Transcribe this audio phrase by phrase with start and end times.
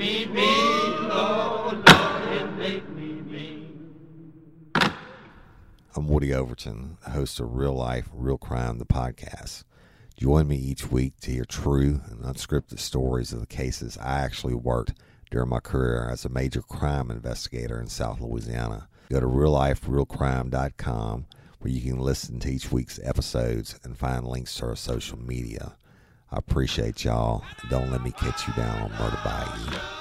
[0.00, 3.22] me Lord, Lord, make me.
[5.94, 9.64] I'm Woody Overton, host of Real Life, Real Crime, the podcast.
[10.16, 14.54] Join me each week to hear true and unscripted stories of the cases I actually
[14.54, 14.94] worked
[15.30, 18.88] during my career as a major crime investigator in South Louisiana.
[19.10, 21.26] Go to realliferealcrime.com
[21.58, 25.76] where you can listen to each week's episodes and find links to our social media.
[26.32, 27.42] I appreciate y'all.
[27.70, 29.99] Don't let me catch you down on Murder Bayou.